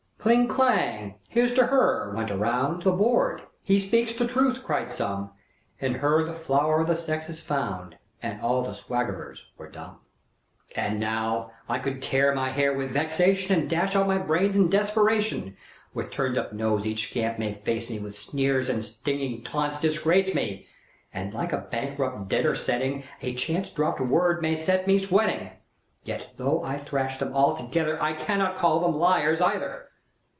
[0.23, 0.47] Cling!
[0.47, 1.15] clang!
[1.27, 5.31] "Here's to her!" went around The board: "He speaks the truth!" cried some;
[5.79, 9.97] "In her the flower o' the sex is found!" And all the swaggerers were dumb.
[10.75, 11.49] And now!
[11.67, 13.61] I could tear my hair with vexation.
[13.61, 15.57] And dash out my brains in desperation!
[15.91, 20.35] With turned up nose each scamp may face me, With sneers and stinging taunts disgrace
[20.35, 20.67] me,
[21.11, 25.49] And, like a bankrupt debtor sitting, A chance dropped word may set me sweating!
[26.03, 29.87] Yet, though I thresh them all together, I cannot call them liars, either.